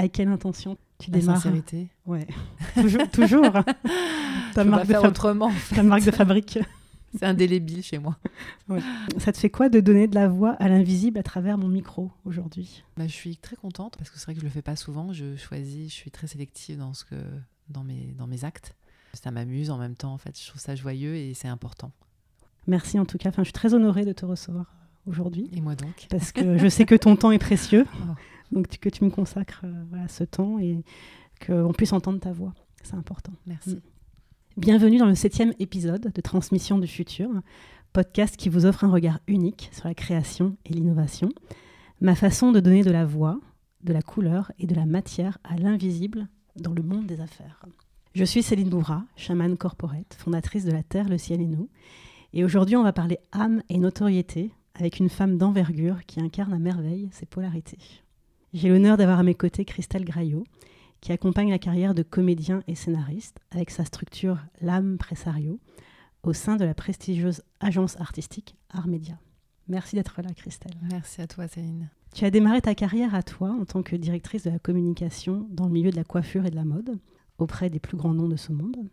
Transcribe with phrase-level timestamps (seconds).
[0.00, 0.78] Avec quelle intention?
[0.98, 1.90] Tu La sincérité.
[2.06, 2.26] Ouais.
[2.74, 3.10] toujours.
[3.10, 3.52] toujours.
[4.54, 5.52] ta, marque de autrement.
[5.74, 6.58] ta marque de fabrique.
[7.14, 8.16] C'est indélébile chez moi.
[9.18, 12.10] Ça te fait quoi de donner de la voix à l'invisible à travers mon micro
[12.24, 12.82] aujourd'hui?
[12.96, 15.12] Bah, Je suis très contente parce que c'est vrai que je le fais pas souvent.
[15.12, 17.16] Je choisis, je suis très sélective dans, ce que,
[17.68, 18.74] dans, mes, dans mes actes.
[19.12, 20.40] Ça m'amuse en même temps, en fait.
[20.40, 21.90] Je trouve ça joyeux et c'est important.
[22.66, 23.28] Merci en tout cas.
[23.28, 24.64] Enfin, je suis très honorée de te recevoir
[25.06, 25.50] aujourd'hui.
[25.52, 26.06] Et moi donc?
[26.08, 27.84] Parce que je sais que ton temps est précieux.
[28.02, 28.14] Oh.
[28.52, 30.82] Donc que tu me consacres euh, voilà, ce temps et
[31.44, 32.54] qu'on puisse entendre ta voix.
[32.82, 33.32] C'est important.
[33.46, 33.76] Merci.
[33.76, 33.80] Mm.
[34.56, 37.30] Bienvenue dans le septième épisode de Transmission du futur,
[37.92, 41.30] podcast qui vous offre un regard unique sur la création et l'innovation,
[42.00, 43.38] ma façon de donner de la voix,
[43.84, 47.64] de la couleur et de la matière à l'invisible dans le monde des affaires.
[48.12, 51.68] Je suis Céline Bouvra, chamane corporate, fondatrice de La Terre, le ciel et nous,
[52.32, 56.58] et aujourd'hui on va parler âme et notoriété avec une femme d'envergure qui incarne à
[56.58, 57.78] merveille ses polarités.
[58.52, 60.44] J'ai l'honneur d'avoir à mes côtés Christelle Graillot,
[61.00, 65.60] qui accompagne la carrière de comédien et scénariste avec sa structure L'âme Pressario
[66.24, 69.18] au sein de la prestigieuse agence artistique Armédia.
[69.68, 70.74] Merci d'être là, Christelle.
[70.90, 71.90] Merci à toi, Céline.
[72.12, 75.66] Tu as démarré ta carrière à toi en tant que directrice de la communication dans
[75.66, 76.98] le milieu de la coiffure et de la mode,
[77.38, 78.90] auprès des plus grands noms de ce monde.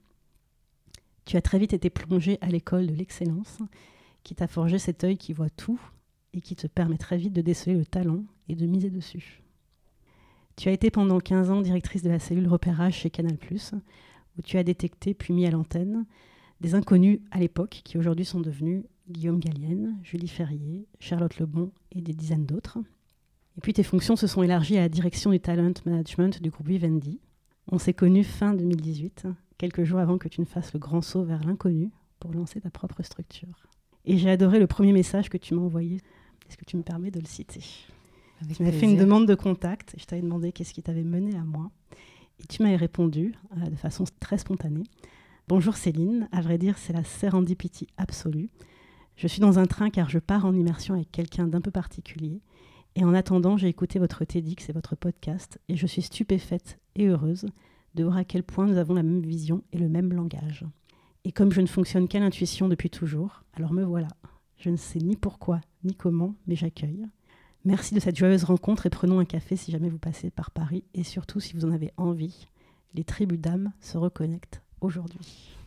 [1.25, 3.57] Tu as très vite été plongée à l'école de l'excellence,
[4.23, 5.81] qui t'a forgé cet œil qui voit tout
[6.33, 9.41] et qui te permet très vite de déceler le talent et de miser dessus.
[10.57, 13.37] Tu as été pendant 15 ans directrice de la cellule repérage chez Canal+,
[14.37, 16.05] où tu as détecté puis mis à l'antenne
[16.61, 22.01] des inconnus à l'époque qui aujourd'hui sont devenus Guillaume Gallienne, Julie Ferrier, Charlotte Lebon et
[22.01, 22.79] des dizaines d'autres.
[23.57, 26.67] Et puis tes fonctions se sont élargies à la direction du talent management du groupe
[26.67, 27.19] Vivendi.
[27.71, 29.27] On s'est connus fin 2018,
[29.59, 32.71] quelques jours avant que tu ne fasses le grand saut vers l'inconnu pour lancer ta
[32.71, 33.67] propre structure.
[34.05, 36.01] Et j'ai adoré le premier message que tu m'as envoyé.
[36.49, 37.61] Est-ce que tu me permets de le citer?
[38.53, 39.95] Tu m'avais fait une demande de contact.
[39.97, 41.71] Je t'avais demandé qu'est-ce qui t'avait mené à moi.
[42.39, 44.83] Et tu m'avais répondu euh, de façon très spontanée.
[45.47, 48.49] Bonjour Céline, à vrai dire, c'est la serendipity absolue.
[49.15, 52.41] Je suis dans un train car je pars en immersion avec quelqu'un d'un peu particulier.
[52.95, 57.07] Et en attendant, j'ai écouté votre TEDx et votre podcast et je suis stupéfaite et
[57.07, 57.45] heureuse
[57.95, 60.65] de voir à quel point nous avons la même vision et le même langage.
[61.23, 64.09] Et comme je ne fonctionne qu'à l'intuition depuis toujours, alors me voilà.
[64.57, 67.05] Je ne sais ni pourquoi ni comment, mais j'accueille.
[67.67, 70.85] Merci de cette joyeuse rencontre et prenons un café si jamais vous passez par Paris
[70.93, 72.47] et surtout si vous en avez envie.
[72.93, 75.57] Les tribus d'âmes se reconnectent aujourd'hui.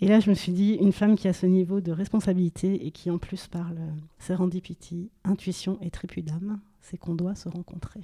[0.00, 2.90] Et là, je me suis dit, une femme qui a ce niveau de responsabilité et
[2.90, 3.78] qui en plus parle
[4.18, 8.02] serendipity, intuition et tribu d'âme, c'est qu'on doit se rencontrer.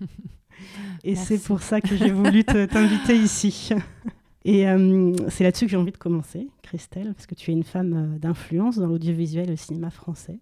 [1.04, 3.68] et c'est pour ça que j'ai voulu t'inviter ici.
[4.46, 7.62] Et euh, c'est là-dessus que j'ai envie de commencer, Christelle, parce que tu es une
[7.62, 10.38] femme euh, d'influence dans l'audiovisuel et le cinéma français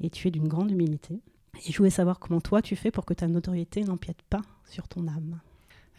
[0.00, 1.20] et tu es d'une grande humilité.
[1.66, 4.88] Et je voulais savoir comment toi tu fais pour que ta notoriété n'empiète pas sur
[4.88, 5.40] ton âme.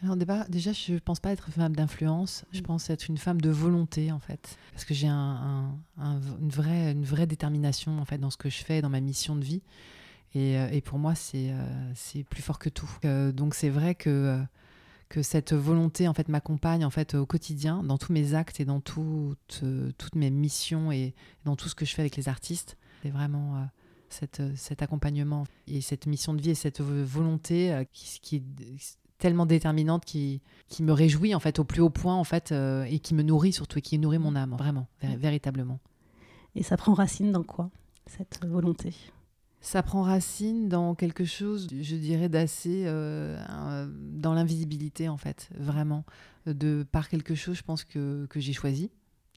[0.02, 0.16] Alors
[0.48, 2.62] déjà, je ne pense pas être une femme d'influence, je mm.
[2.62, 4.56] pense être une femme de volonté en fait.
[4.72, 8.58] Parce que j'ai un, une, vraie, une vraie détermination en fait dans ce que je
[8.58, 9.62] fais, dans ma mission de vie.
[10.34, 12.90] Et, euh, et pour moi, c'est euh, c'est plus fort que tout.
[13.04, 14.40] Euh, donc c'est vrai que,
[15.08, 18.64] que cette volonté en fait m'accompagne en fait au quotidien, dans tous mes actes et
[18.64, 21.12] dans toutes mes missions et
[21.44, 22.76] dans tout ce que je fais avec les artistes.
[23.02, 23.66] C'est vraiment
[24.12, 28.36] cette, euh, cet accompagnement et cette mission de vie et cette volonté euh, qui, qui,
[28.36, 32.52] est tellement déterminante qui, qui me réjouit en fait au plus haut point en fait
[32.52, 35.80] euh, et qui me nourrit surtout et qui nourrit mon âme vraiment véritablement.
[36.54, 37.70] Et ça prend racine dans quoi
[38.06, 38.94] cette volonté?
[39.60, 46.04] Ça prend racine dans quelque chose, je dirais, d'assez dans l'invisibilité en fait, vraiment,
[46.46, 48.90] de par quelque chose, je pense que, que j'ai choisi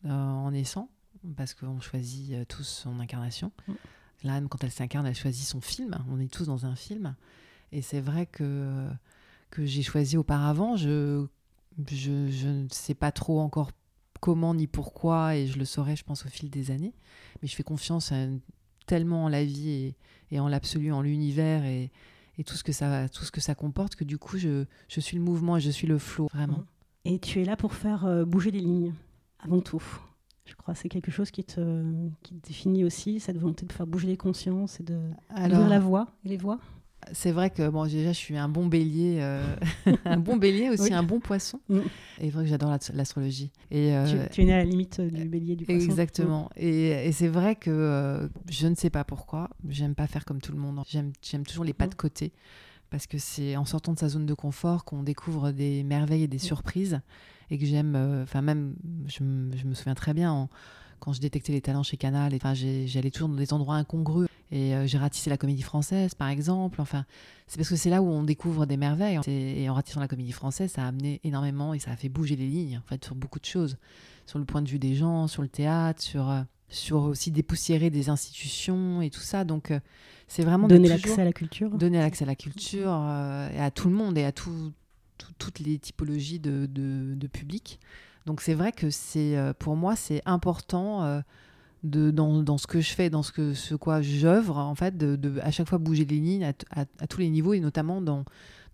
[0.06, 0.90] en naissant,
[1.36, 3.52] parce qu'on choisit tous son incarnation.
[4.24, 5.98] Mm l'âme, quand elle s'incarne, elle choisit son film.
[6.12, 7.16] On est tous dans un film.
[7.72, 8.88] Et c'est vrai que,
[9.50, 10.76] que j'ai choisi auparavant.
[10.76, 11.26] Je,
[11.88, 13.72] je, ne sais pas trop encore
[14.20, 16.94] comment ni pourquoi, et je le saurai, je pense, au fil des années.
[17.42, 18.14] Mais je fais confiance
[18.86, 19.96] tellement en la vie
[20.32, 21.92] et, en l'absolu, en l'univers et,
[22.38, 25.00] et, tout, ce que ça, tout ce que ça comporte que du coup, je, je
[25.00, 26.64] suis le mouvement et je suis le flot, vraiment.
[27.06, 28.94] Et tu es là pour faire euh, bouger les lignes,
[29.40, 29.84] avant tout.
[30.52, 31.84] Je crois que c'est quelque chose qui te,
[32.24, 35.00] qui définit aussi, cette volonté de faire bouger les consciences et de
[35.30, 36.60] d'ouvrir la voix et les voix?
[37.14, 39.56] C'est vrai que bon, déjà, je suis un bon bélier, euh,
[40.06, 41.62] un bon bélier aussi, un bon poisson.
[41.70, 41.80] Mm.
[42.20, 43.52] Et vrai que j'adore l'astrologie.
[43.72, 45.84] Et euh, tu, es né à la limite du bélier du poisson.
[45.84, 46.50] Exactement.
[46.58, 46.60] Mm.
[46.60, 49.50] Et, et c'est vrai que euh, je ne sais pas pourquoi.
[49.70, 50.82] J'aime pas faire comme tout le monde.
[50.88, 51.98] J'aime toujours les pas de mm.
[51.98, 52.34] côté
[52.92, 56.28] parce que c'est en sortant de sa zone de confort qu'on découvre des merveilles et
[56.28, 57.00] des surprises
[57.52, 57.96] et que j'aime.
[57.96, 58.76] Euh, enfin, même,
[59.06, 60.50] je, me souviens très bien
[61.00, 64.76] quand je détectais les talents chez Canal, enfin, j'allais toujours dans des endroits incongrus Et
[64.86, 66.80] j'ai ratissé la comédie française, par exemple.
[66.80, 67.06] Enfin,
[67.48, 69.20] c'est parce que c'est là où on découvre des merveilles.
[69.26, 72.36] Et en ratissant la comédie française, ça a amené énormément et ça a fait bouger
[72.36, 73.78] les lignes, en fait, sur beaucoup de choses.
[74.28, 76.32] Sur le point de vue des gens, sur le théâtre, sur,
[76.70, 79.44] sur aussi dépoussiérer des institutions et tout ça.
[79.44, 79.74] Donc,
[80.28, 81.72] c'est vraiment donner l'accès à la culture.
[81.72, 84.32] Donner l'accès à la culture et à tout le monde et à
[85.38, 87.80] toutes les typologies de, de public.
[88.26, 91.22] Donc c'est vrai que c'est euh, pour moi c'est important euh,
[91.84, 94.98] de, dans, dans, ce que je fais, dans ce, que, ce quoi j'œuvre, en fait,
[94.98, 98.24] de, à chaque fois bouger les lignes à, tous les niveaux et notamment dans,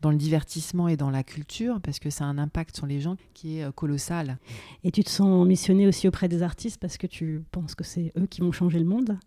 [0.02, 3.00] dans le divertissement et dans la culture, parce que ça a un impact sur les
[3.00, 4.38] gens qui est euh, colossal.
[4.84, 8.12] Et tu te sens missionné aussi auprès des artistes parce que tu penses que c'est
[8.18, 9.18] eux qui vont changer le monde?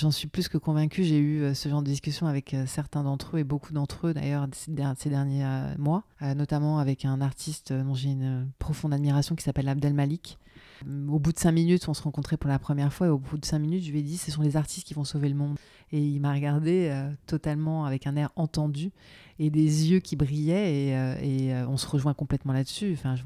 [0.00, 1.04] J'en suis plus que convaincue.
[1.04, 4.06] J'ai eu euh, ce genre de discussion avec euh, certains d'entre eux et beaucoup d'entre
[4.06, 9.34] eux d'ailleurs ces derniers euh, mois, notamment avec un artiste dont j'ai une profonde admiration
[9.34, 10.38] qui s'appelle Abdel Malik.
[10.86, 13.36] Au bout de cinq minutes, on se rencontrait pour la première fois et au bout
[13.36, 15.34] de cinq minutes, je lui ai dit ce sont les artistes qui vont sauver le
[15.34, 15.58] monde.
[15.92, 16.90] Et il m'a regardé
[17.26, 18.92] totalement avec un air entendu
[19.38, 22.94] et des yeux qui brillaient et, on se rejoint complètement là-dessus.
[22.94, 23.16] Enfin,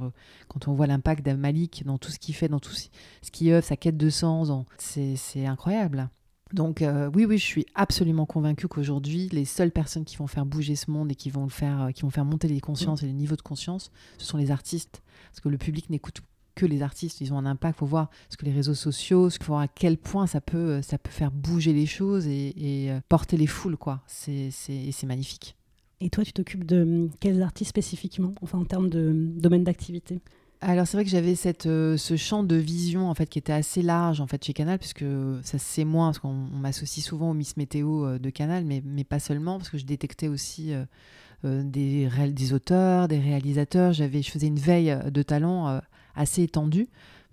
[0.48, 2.88] quand on voit l'impact d'Abdel Malik dans tout ce qu'il fait, dans tout ce
[3.30, 6.10] qui œuvre, sa quête de sens, c'est incroyable.
[6.54, 10.46] Donc euh, oui, oui, je suis absolument convaincue qu'aujourd'hui, les seules personnes qui vont faire
[10.46, 13.02] bouger ce monde et qui vont le faire, euh, qui vont faire monter les consciences
[13.02, 16.20] et les niveaux de conscience, ce sont les artistes, parce que le public n'écoute
[16.54, 17.20] que les artistes.
[17.20, 17.76] Ils ont un impact.
[17.76, 20.40] Il faut voir ce que les réseaux sociaux, ce faut voir à quel point ça
[20.40, 24.02] peut, euh, ça peut faire bouger les choses et, porter les foules, quoi.
[24.06, 25.56] C'est c'est magnifique.
[26.00, 29.64] Et toi, tu t'occupes de hum, quels artistes spécifiquement, enfin en termes de hum, domaine
[29.64, 30.20] d'activité?
[30.64, 33.52] Alors c'est vrai que j'avais cette euh, ce champ de vision en fait qui était
[33.52, 35.04] assez large en fait chez Canal puisque
[35.42, 39.04] ça c'est moins parce qu'on m'associe souvent au Miss Météo euh, de Canal mais, mais
[39.04, 43.92] pas seulement parce que je détectais aussi euh, des, des auteurs, des réalisateurs.
[43.92, 45.80] J'avais je faisais une veille de talent
[46.14, 46.88] assez étendue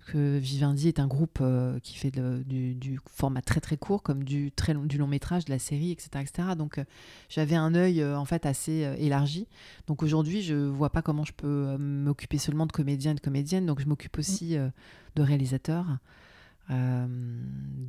[0.06, 4.50] que Vivendi est un groupe euh, qui fait du, format très très court, comme du,
[4.50, 6.08] très long, du long métrage, de la série, etc.
[6.20, 6.48] etc.
[6.56, 6.84] Donc euh,
[7.28, 9.46] j'avais un œil euh, en fait assez élargi.
[9.86, 13.66] Donc aujourd'hui, je vois pas comment je peux m'occuper seulement de comédiens et de comédiennes.
[13.66, 15.86] Donc je m'occupe aussi de réalisateurs,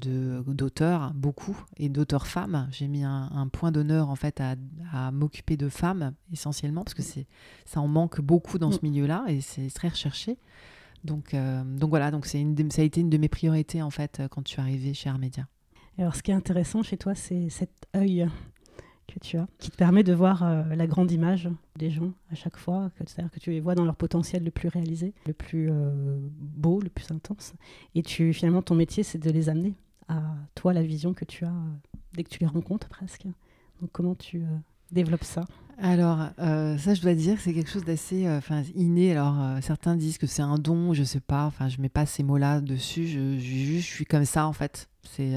[0.01, 2.67] d'auteurs, beaucoup, et d'auteurs femmes.
[2.71, 4.55] J'ai mis un, point d'honneur en fait à,
[4.91, 7.03] à m'occuper de femmes essentiellement, parce que
[7.65, 8.83] ça en manque beaucoup dans ce mm.
[8.83, 10.37] milieu-là et c'est très recherché.
[11.03, 14.19] Donc, euh, donc voilà, donc une ça a été une de mes priorités en fait
[14.19, 15.47] euh, quand tu es arrivé chez Armédia.
[15.97, 18.27] Alors ce qui est intéressant chez toi, c'est cet œil
[19.07, 22.35] que tu as, qui te permet de voir euh, la grande image des gens à
[22.35, 25.69] chaque fois, c'est-à-dire que tu les vois dans leur potentiel le plus réalisé, le plus
[26.39, 27.53] beau, le plus intense.
[27.95, 29.75] Et tu, finalement, ton métier, c'est de les amener
[30.07, 30.21] à
[30.55, 31.53] toi, la vision que tu as
[32.13, 33.25] dès que tu les rencontres presque.
[33.81, 34.43] Donc comment tu
[34.93, 35.45] développes ça
[35.81, 38.39] alors, euh, ça, je dois dire, c'est quelque chose d'assez euh,
[38.75, 39.11] inné.
[39.11, 41.45] Alors, euh, certains disent que c'est un don, je sais pas.
[41.45, 43.07] Enfin, je mets pas ces mots-là dessus.
[43.07, 44.89] Je, je, suis comme ça, en fait.
[45.03, 45.35] C'est.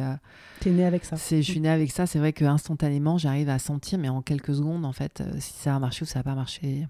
[0.60, 1.16] T'es né avec ça.
[1.16, 2.06] je suis né avec ça.
[2.06, 5.74] C'est vrai que instantanément, j'arrive à sentir, mais en quelques secondes, en fait, si ça
[5.74, 6.86] a marché ou ça n'a pas marché.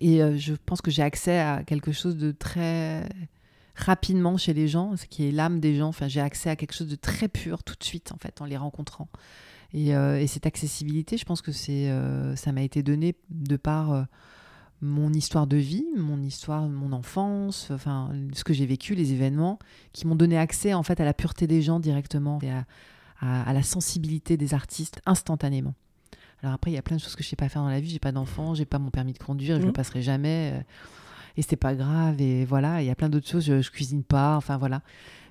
[0.00, 3.08] Et je pense que j'ai accès à quelque chose de très
[3.74, 5.88] rapidement chez les gens, ce qui est l'âme des gens.
[5.88, 8.44] Enfin, j'ai accès à quelque chose de très pur tout de suite, en fait, en
[8.44, 9.08] les rencontrant.
[9.74, 13.92] Euh, et, cette accessibilité, je pense que c'est, euh, ça m'a été donné de par
[13.92, 14.02] euh,
[14.80, 19.58] mon histoire de vie, mon histoire, mon enfance, enfin ce que j'ai vécu, les événements,
[19.92, 22.64] qui m'ont donné accès en fait à la pureté des gens directement et à,
[23.52, 25.74] la sensibilité des artistes instantanément.
[26.42, 27.80] Alors après, il y a plein de choses que je sais pas faire dans la
[27.80, 27.90] vie.
[27.90, 29.72] J'ai pas d'enfant, j'ai pas mon permis de conduire, je le mmh.
[29.74, 30.64] passerai jamais.
[31.36, 32.18] et c'est pas grave.
[32.22, 33.44] Et voilà, il y a plein d'autres choses.
[33.44, 34.36] Je, je, cuisine pas.
[34.36, 34.80] Enfin voilà.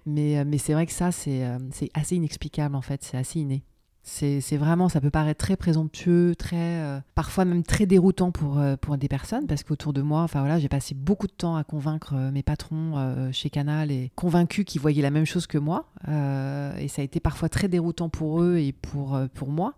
[0.06, 3.04] Mais, mais c'est vrai que ça, c'est, c'est assez inexplicable en fait.
[3.04, 3.64] C'est assez inné.
[4.02, 8.76] C'est vraiment, ça peut paraître très présomptueux, très, euh, parfois même très déroutant pour, euh,
[8.76, 11.64] pour des personnes, parce qu'autour de moi, enfin voilà, j'ai passé beaucoup de temps à
[11.64, 15.86] convaincre euh, mes patrons chez Canal et convaincus qu'ils voyaient la même chose que moi.
[16.08, 19.76] et ça a été parfois très déroutant pour eux et pour, pour moi,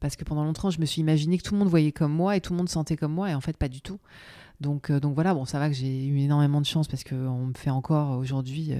[0.00, 2.36] parce que pendant longtemps, je me suis imaginé que tout le monde voyait comme moi
[2.36, 3.98] et tout le monde sentait comme moi, et en fait, pas du tout.
[4.60, 7.54] Donc, donc voilà, bon, ça va que j'ai eu énormément de chance parce qu'on me
[7.54, 8.72] fait encore aujourd'hui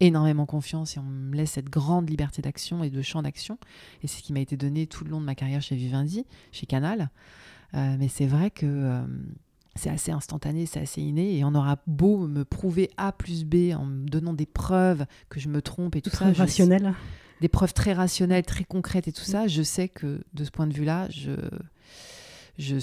[0.00, 3.58] énormément confiance et on me laisse cette grande liberté d'action et de champ d'action.
[4.02, 6.26] Et c'est ce qui m'a été donné tout le long de ma carrière chez Vivendi,
[6.52, 7.10] chez Canal.
[7.74, 9.02] Euh, mais c'est vrai que euh,
[9.74, 11.36] c'est assez instantané, c'est assez inné.
[11.36, 15.40] Et on aura beau me prouver A plus B en me donnant des preuves que
[15.40, 16.32] je me trompe et tout ça.
[16.32, 16.94] Rationnel.
[17.40, 19.46] Des preuves très rationnelles, très concrètes et tout ça.
[19.46, 21.32] Je sais que de ce point de vue-là, je
[22.58, 22.78] je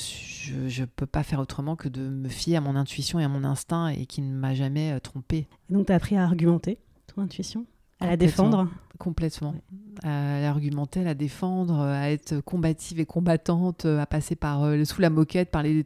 [0.68, 3.44] je, peux pas faire autrement que de me fier à mon intuition et à mon
[3.44, 5.48] instinct et qui ne m'a jamais euh, trompé.
[5.72, 6.78] Donc tu as appris à argumenter
[7.18, 7.66] intuition?
[8.00, 8.70] À la défendre?
[9.00, 9.56] Complètement.
[10.04, 15.02] À l'argumenter, à la défendre, à être combative et combattante, à passer par euh, sous
[15.02, 15.86] la moquette, par les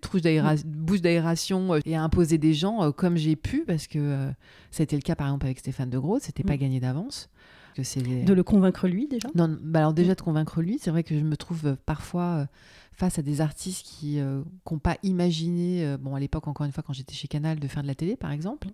[0.66, 4.30] bouches d'aération euh, et à imposer des gens euh, comme j'ai pu, parce que
[4.72, 6.60] ça a été le cas par exemple avec Stéphane de Gros, c'était pas mm.
[6.60, 7.30] gagné d'avance.
[7.76, 9.30] Que c'est De le convaincre lui déjà?
[9.36, 12.48] Non, bah alors déjà de convaincre lui, c'est vrai que je me trouve parfois
[12.92, 16.94] face à des artistes qui n'ont pas imaginé, bon à l'époque encore une fois quand
[16.94, 18.70] j'étais chez Canal, de faire de la télé par exemple.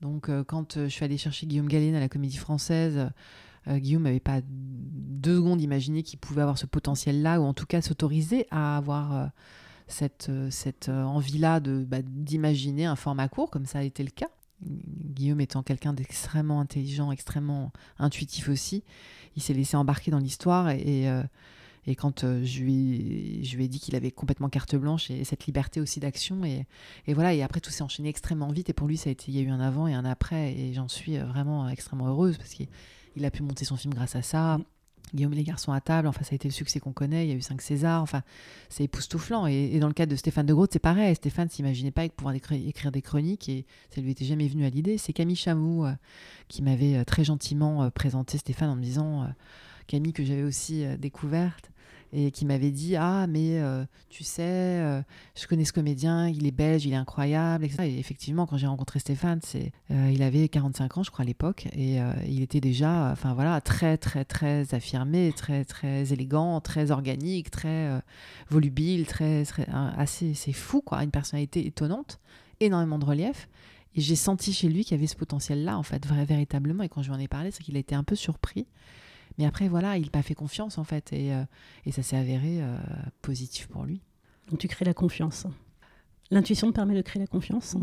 [0.00, 3.10] Donc euh, quand euh, je suis allée chercher Guillaume Gallienne à la Comédie Française,
[3.68, 7.66] euh, Guillaume n'avait pas deux secondes imaginé qu'il pouvait avoir ce potentiel-là, ou en tout
[7.66, 9.30] cas s'autoriser à avoir
[9.86, 10.30] cette,
[10.88, 14.30] envie-là bah, d'imaginer un format court, comme ça a été le cas.
[14.62, 18.82] Guillaume étant quelqu'un d'extrêmement intelligent, extrêmement intuitif aussi,
[19.36, 21.06] il s'est laissé embarquer dans l'histoire et,
[21.86, 25.24] et quand euh, je, lui, je lui ai dit qu'il avait complètement carte blanche et,
[25.24, 26.66] cette liberté aussi d'action et,
[27.06, 27.34] et voilà.
[27.34, 28.68] Et après tout s'est enchaîné extrêmement vite.
[28.70, 30.52] Et pour lui ça a été il y a eu un avant et un après.
[30.52, 32.68] Et j'en suis euh, vraiment extrêmement heureuse parce qu'il
[33.16, 34.58] il a pu monter son film grâce à ça.
[35.12, 37.30] Guillaume et les garçons à table, enfin ça a été le succès qu'on connaît, il
[37.30, 38.22] y a eu 5 Césars, enfin
[38.68, 39.48] c'est époustouflant.
[39.48, 42.34] Et, et dans le cas de Stéphane de Groot, c'est pareil, Stéphane s'imaginait pas pouvoir
[42.34, 44.98] écri- écrire des chroniques et ça lui était jamais venu à l'idée.
[44.98, 45.92] C'est Camille Chamou euh,
[46.46, 49.26] qui m'avait euh, très gentiment euh, présenté Stéphane en me disant, euh,
[49.90, 51.72] Camille que j'avais aussi euh, découverte,
[52.12, 55.02] et qui m'avait dit Ah, mais euh, tu sais, euh,
[55.36, 57.84] je connais ce comédien, il est belge, il est incroyable, etc.
[57.84, 61.66] Et effectivement, quand j'ai rencontré Stéphane, c'est, il avait 45 ans, je crois, à l'époque,
[61.72, 67.50] et il était déjà, enfin voilà, très, très, très affirmé, très, très élégant, très organique,
[67.52, 68.00] très
[68.48, 69.44] volubile, très,
[69.96, 72.18] assez, c'est fou, quoi, une personnalité étonnante,
[72.58, 73.48] énormément de relief.
[73.94, 76.82] Et j'ai senti chez lui qu'il y avait ce potentiel-là, en fait, vrai, véritablement.
[76.82, 78.66] Et quand je lui en ai parlé, c'est qu'il a été un peu surpris.
[79.40, 81.14] Mais après, voilà, il m'a fait confiance, en fait.
[81.14, 81.42] Et, euh,
[81.86, 82.76] et ça s'est avéré euh,
[83.22, 84.02] positif pour lui.
[84.50, 85.46] Donc tu crées la confiance.
[86.30, 87.74] L'intuition permet de créer la confiance.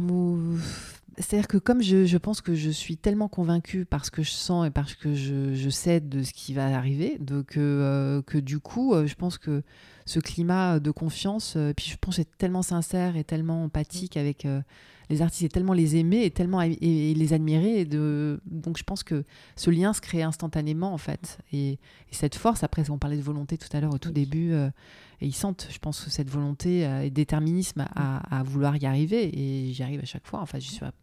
[1.18, 4.30] C'est-à-dire que comme je, je pense que je suis tellement convaincue par ce que je
[4.30, 8.38] sens et parce que je, je sais de ce qui va arriver, donc, euh, que
[8.38, 9.64] du coup, je pense que
[10.06, 14.62] ce climat de confiance, puis je pense c'est tellement sincère et tellement empathique avec euh,
[15.10, 17.82] les artistes, et tellement les aimer et tellement et, et les admirer.
[17.82, 19.24] Et de, donc je pense que
[19.56, 21.40] ce lien se crée instantanément en fait.
[21.52, 21.80] Et, et
[22.12, 24.16] cette force, après on parlait de volonté tout à l'heure au tout Oui.
[24.16, 24.70] début, euh,
[25.22, 29.30] et ils sentent, je pense, cette volonté euh, et déterminisme à, à vouloir y arriver.
[29.38, 30.42] Et j'y arrive à chaque fois.
[30.42, 30.94] Enfin, j'y suis à-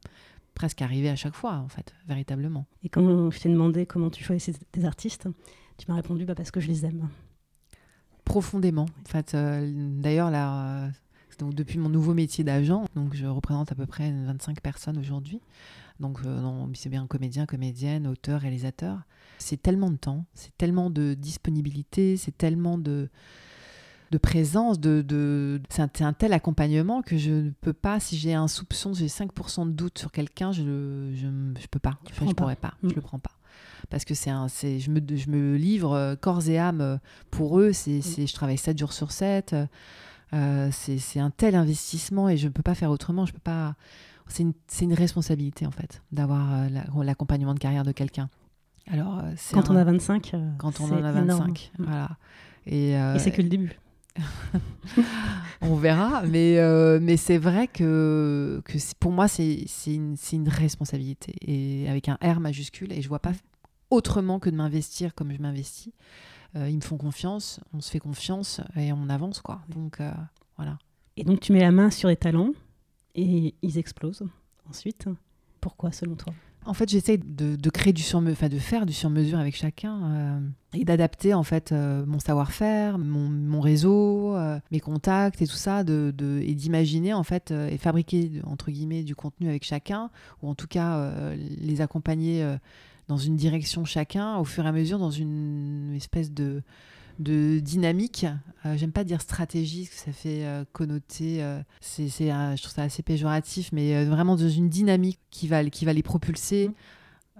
[0.54, 2.64] presque arrivée à chaque fois, en fait, véritablement.
[2.84, 5.26] Et quand je t'ai demandé comment tu choisissais tes artistes,
[5.78, 7.08] tu m'as répondu bah, parce que je les aime.
[8.24, 8.86] Profondément.
[9.04, 9.68] En fait, euh,
[10.00, 10.88] d'ailleurs, là,
[11.38, 15.40] donc, depuis mon nouveau métier d'agent, donc je représente à peu près 25 personnes aujourd'hui.
[16.00, 18.98] Donc, euh, c'est bien comédien, comédienne, auteur, réalisateur.
[19.38, 23.08] C'est tellement de temps, c'est tellement de disponibilité, c'est tellement de,
[24.10, 25.60] de présence, de, de...
[25.68, 29.06] c'est un, tel accompagnement que je ne peux pas, si j'ai un soupçon, si j'ai
[29.08, 31.26] 5% de doute sur quelqu'un, je ne je,
[31.60, 32.34] je peux pas, Enfin, je pas.
[32.34, 32.90] pourrais pas, Mm.
[32.90, 33.32] je le prends pas.
[33.90, 36.96] Parce que c'est un, je, me, je me livre euh, corps et âme euh,
[37.30, 39.54] pour eux, c'est, c'est, je travaille 7 jours sur 7,
[40.34, 43.76] euh, c'est, un tel investissement et je ne peux pas faire autrement, je peux pas...
[44.26, 44.42] C'est
[44.82, 48.30] une, responsabilité en fait, d'avoir euh, la- l'accompagnement de carrière de quelqu'un.
[48.90, 51.48] Alors, euh, Quand un- on a 25, euh, quand on en a énorme.
[51.48, 52.10] 25, voilà.
[52.66, 53.78] Et, euh, Et c'est que le début.
[55.60, 61.34] on verra, mais, euh, mais c'est vrai que, que pour moi, c'est une, une responsabilité,
[61.40, 63.32] et avec un R majuscule, et je vois pas
[63.90, 65.92] autrement que de m'investir comme je m'investis.
[66.56, 69.60] Euh, ils me font confiance, on se fait confiance, et on avance, quoi.
[69.68, 70.10] Donc, euh,
[70.56, 70.78] voilà.
[71.16, 72.50] Et donc tu mets la main sur les talents
[73.14, 74.24] et ils explosent
[74.68, 75.08] ensuite.
[75.60, 76.32] Pourquoi selon toi?
[76.66, 80.10] En fait, j'essaie de, de créer du sur enfin de faire du sur-mesure avec chacun
[80.10, 80.40] euh,
[80.72, 85.56] et d'adapter en fait euh, mon savoir-faire, mon, mon réseau, euh, mes contacts et tout
[85.56, 90.10] ça, de, de- et d'imaginer en fait et fabriquer entre guillemets du contenu avec chacun,
[90.42, 92.42] ou en tout cas les accompagner
[93.08, 96.62] dans une direction chacun, au fur et à mesure dans une espèce de
[97.18, 98.26] de dynamique.
[98.66, 101.42] Euh, J'aime pas dire stratégie, parce que ça fait euh, connoter.
[101.42, 105.84] euh, c'est, je trouve ça assez péjoratif, mais vraiment dans une dynamique qui va, qui
[105.84, 106.70] va les propulser,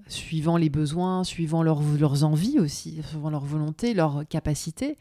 [0.07, 4.99] suivant les besoins, suivant leurs leurs envies aussi, suivant leur volonté, leurs capacités.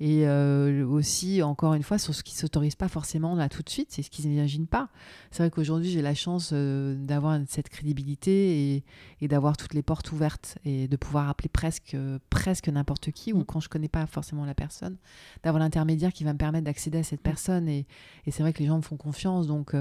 [0.00, 3.62] Et euh, aussi, encore une fois, sur ce qui ne s'autorise pas forcément là tout
[3.62, 4.90] de suite, c'est ce qu'ils n'imaginent pas.
[5.32, 8.84] C'est vrai qu'aujourd'hui, j'ai la chance euh, d'avoir cette crédibilité et,
[9.20, 13.32] et d'avoir toutes les portes ouvertes et de pouvoir appeler presque, euh, presque n'importe qui,
[13.32, 13.44] ou Mm.
[13.44, 14.96] quand je connais pas forcément la personne,
[15.42, 17.68] d'avoir l'intermédiaire qui va me permettre d'accéder à cette personne.
[17.68, 17.86] Et,
[18.26, 19.48] et c'est vrai que les gens me font confiance.
[19.48, 19.74] Donc,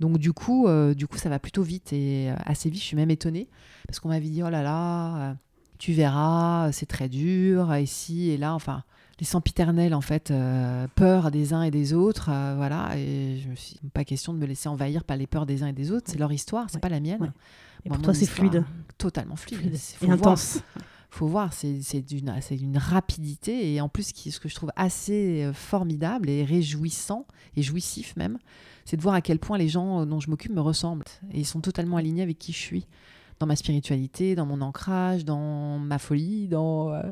[0.00, 2.80] donc du, coup, du coup, ça va plutôt vite et assez vite.
[2.80, 3.48] Je suis même étonnée
[3.86, 5.36] parce qu'on m'avait dit oh là là,
[5.78, 8.54] tu verras, c'est très dur, ici et là.
[8.54, 8.84] Enfin,
[9.18, 12.28] les sempiternels, en fait, euh, peur des uns et des autres.
[12.30, 12.90] euh, voilà.
[12.98, 15.68] Et je me suis pas question de me laisser envahir par les peurs des uns
[15.68, 16.10] et des autres.
[16.10, 16.80] C'est leur histoire, c'est Ouais.
[16.80, 17.20] pas la mienne.
[17.22, 17.28] Ouais.
[17.84, 18.64] Et Moi, pour toi, c'est fluide.
[18.98, 19.60] Totalement fluide.
[19.60, 20.60] Fluide C'est- et faut voir intense.
[21.10, 24.70] faut voir, c'est d'une c'est d'une rapidité et en plus qui- ce que je trouve
[24.76, 28.38] assez euh, formidable et réjouissant et jouissif même,
[28.84, 31.46] c'est de voir à quel point les gens dont je m'occupe me ressemblent et ils
[31.46, 32.86] sont totalement alignés avec qui je suis.
[33.38, 37.02] Dans ma spiritualité, dans mon ancrage, dans ma folie, dans, euh,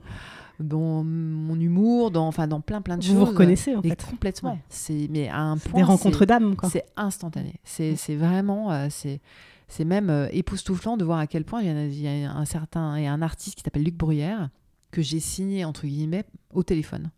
[0.61, 3.19] dans mon humour, dans, enfin, dans plein plein de Vous choses.
[3.19, 4.05] vous reconnaissez en Et fait.
[4.07, 4.53] complètement.
[4.53, 4.65] Ouais.
[4.69, 5.81] C'est, mais à un point.
[5.81, 6.69] Des rencontres d'âme, quoi.
[6.71, 7.55] c'est instantané.
[7.65, 8.73] C'est c'est vraiment.
[8.73, 9.21] euh, c'est
[9.69, 12.33] c'est même euh, époustouflant de voir à quel point il y, a, il y a
[12.33, 12.93] un certain.
[12.95, 14.51] A un artiste qui s'appelle Luc Bruyère
[14.91, 17.11] que j'ai signé, entre guillemets, au téléphone.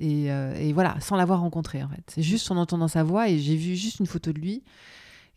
[0.00, 2.02] Et, et voilà, sans l'avoir rencontré en fait.
[2.08, 4.64] C'est juste en entendant sa voix et j'ai vu juste une photo de lui.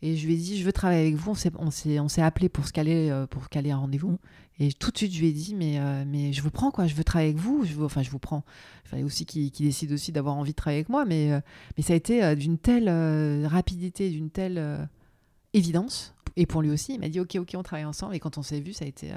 [0.02, 1.30] Et je lui ai dit, je veux travailler avec vous.
[1.30, 1.52] On s'est,
[1.98, 4.18] on s'est, appelé pour se caler, euh, pour caler un rendez-vous.
[4.58, 6.86] Et tout de suite, je lui ai dit, mais, euh, mais je vous prends quoi,
[6.86, 7.64] je veux travailler avec vous.
[7.64, 8.44] Je veux, enfin, je vous prends.
[8.84, 11.04] Il fallait aussi qu'il, décide aussi d'avoir envie de travailler avec moi.
[11.04, 11.40] Mais, euh,
[11.76, 12.88] mais ça a été d'une telle
[13.46, 14.88] rapidité, d'une telle
[15.54, 16.14] évidence.
[16.36, 18.14] Et pour lui aussi, il m'a dit, ok, ok, on travaille ensemble.
[18.14, 19.12] Et quand on s'est vu, ça a été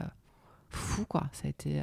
[0.69, 1.29] fou quoi.
[1.33, 1.81] Ça a été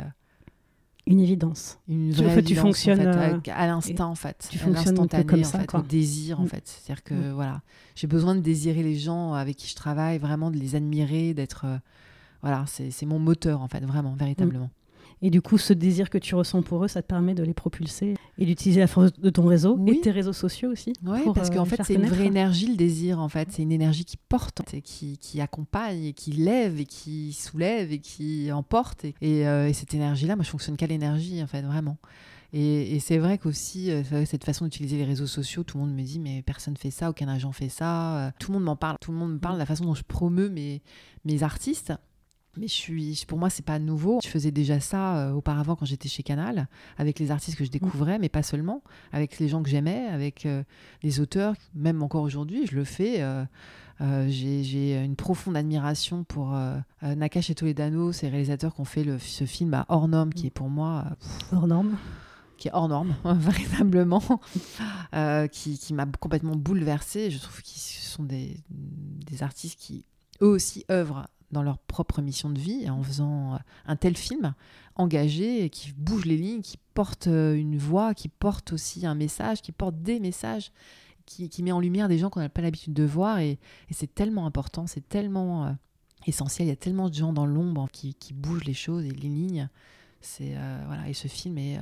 [1.09, 1.79] Une évidence.
[1.89, 4.49] une Tu- en vraie fait, tu évidence, en fonctionnes, fait, euh, à l'instinct en fait,
[4.51, 5.81] tu à fonctionnes l'instantané, comme en ça, fait, quoi.
[5.81, 6.49] au désir en Mm.
[6.49, 6.63] fait.
[6.67, 7.63] C'est-à-dire que voilà,
[7.95, 11.65] j'ai besoin de désirer les gens avec qui je travaille, vraiment de les admirer, d'être
[11.67, 11.77] euh,
[12.43, 14.71] voilà, c'est c'est mon moteur en fait, vraiment, véritablement.
[15.23, 17.55] Et du coup, ce désir que tu ressens pour eux, ça te permet de les
[17.55, 19.97] propulser et d'utiliser la force de ton réseau et Oui.
[19.97, 20.93] de tes réseaux sociaux aussi.
[21.05, 23.49] Oui, parce euh, qu'en fait, c'est une vraie énergie, le désir, en fait.
[23.51, 27.93] C'est une énergie qui porte, et qui, qui accompagne, et qui lève, et qui soulève,
[27.93, 29.05] et qui emporte.
[29.05, 31.97] Et, et, euh, et cette énergie-là, moi, je fonctionne qu'à l'énergie, en fait, vraiment.
[32.53, 35.95] Et, et c'est vrai qu'aussi, euh, cette façon d'utiliser les réseaux sociaux, tout le monde
[35.95, 38.33] me dit, mais personne fait ça, aucun agent fait ça.
[38.39, 38.97] Tout le monde m'en parle.
[39.01, 40.83] Tout le monde me parle de la façon dont je promeus mes,
[41.25, 41.93] mes artistes.
[42.59, 44.21] Mais je suis, pour moi, c'est pas nouveau.
[44.23, 47.71] Je faisais déjà ça euh, auparavant quand j'étais chez Canal, avec les artistes que je
[47.71, 48.83] découvrais, mais pas seulement,
[49.13, 50.63] avec les gens que j'aimais, avec euh,
[51.03, 51.55] les auteurs.
[51.75, 53.21] Même encore aujourd'hui, je le fais.
[53.23, 53.45] euh,
[54.03, 56.55] euh, j'ai une profonde admiration pour
[57.03, 60.47] Nakash et Toledano, ces réalisateurs qui ont fait le- ce film à hors norme, qui
[60.47, 61.97] est pour moi pff, Hors norme.
[62.59, 64.23] qui est hors norme, véritablement,
[65.53, 67.31] qui, qui m'a complètement bouleversée.
[67.31, 70.05] Je trouve qu'ils sont des, des artistes qui,
[70.43, 74.55] eux aussi, œuvrent dans leur propre mission de vie en faisant euh, un tel film
[74.97, 79.63] engagé, qui bouge les lignes, qui porte euh, une voix, qui porte aussi un message,
[79.63, 80.73] qui porte des messages,
[81.27, 83.41] qui, met en lumière des gens qu'on n'a pas l'habitude de voir.
[83.41, 83.59] Et,
[83.91, 85.73] c'est tellement important, c'est tellement euh,
[86.27, 86.69] essentiel.
[86.69, 89.69] Il y a tellement de gens dans l'ombre qui, bougent les choses et les lignes.
[90.21, 90.57] C'est
[90.87, 91.79] voilà, et ce film est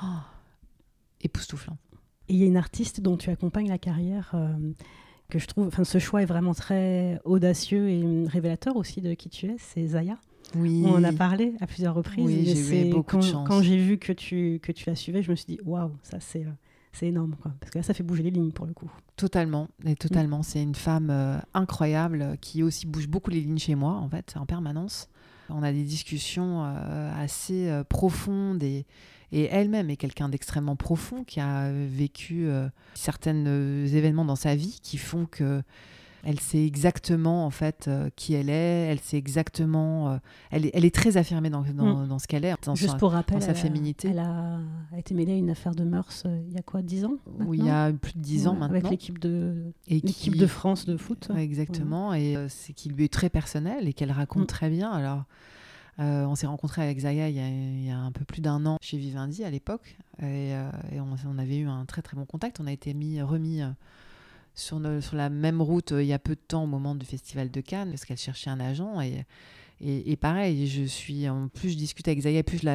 [1.20, 1.76] époustouflant.
[2.28, 4.34] Et il y a une artiste dont tu accompagnes la carrière
[5.30, 9.28] que je trouve, enfin ce choix est vraiment très audacieux et révélateur aussi de qui
[9.28, 10.18] tu es, c'est Zaya.
[10.56, 10.84] Oui.
[10.86, 12.24] On en a parlé à plusieurs reprises.
[12.24, 13.48] Oui, j'ai eu beaucoup quand, de chance.
[13.48, 16.20] Quand j'ai vu que tu, que tu la suivais, je me suis dit, waouh, ça
[16.20, 16.46] c'est,
[16.92, 17.34] c'est énorme.
[17.40, 17.52] Quoi.
[17.58, 18.90] Parce que là, ça fait bouger les lignes pour le coup.
[19.16, 20.42] Totalement, et totalement.
[20.42, 24.34] C'est une femme euh, incroyable qui aussi bouge beaucoup les lignes chez moi, en fait,
[24.36, 25.08] en permanence.
[25.50, 28.86] On a des discussions euh, assez euh, profondes et,
[29.36, 34.54] et elle-même est quelqu'un d'extrêmement profond qui a euh, vécu euh, certains événements dans sa
[34.54, 35.62] vie qui font que
[36.26, 40.16] elle sait exactement en fait euh, qui elle est, elle sait exactement, euh,
[40.50, 42.96] elle, est, elle est très affirmée dans, dans, dans ce qu'elle est, dans Juste sa-
[42.96, 44.08] pour rappel, dans sa elle a- féminité.
[44.08, 44.58] Elle a,
[44.96, 47.52] été mêlée à une affaire de mœurs euh, il y a quoi, 10 ans où
[47.52, 48.78] il y a plus de 10 ans Ouais, maintenant.
[48.78, 51.28] Avec l'équipe de, qui- de France de foot.
[51.34, 54.46] Ouais, exactement, et euh, c'est qui lui est très personnel et qu'elle raconte Mm.
[54.46, 54.90] très bien.
[54.92, 55.24] Alors,
[56.00, 58.98] euh, on s'est rencontrés avec Zaya il y, a, un peu plus d'un an chez
[58.98, 60.70] Vivendi à l'époque, et, euh,
[61.26, 62.58] on, avait eu un très très bon contact.
[62.58, 63.68] On a été mis, remis euh,
[64.54, 67.60] sur, la même route il y a peu de temps au moment du festival de
[67.60, 69.00] Cannes, parce qu'elle cherchait un agent.
[69.02, 69.24] Et,
[69.80, 72.66] et, et pareil, je suis, en plus je discute avec Zaya, plus je